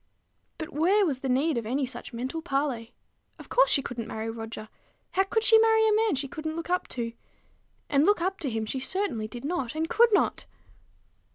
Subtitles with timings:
[0.57, 2.95] But where was the need of any such mental parley?
[3.37, 4.67] Of course, she couldn't marry Roger.
[5.11, 7.13] How could she marry a man she couldn't look up to?
[7.87, 10.47] And look up to him she certainly did not, and could not.